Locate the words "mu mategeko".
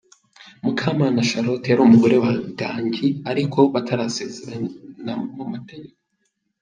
5.37-5.99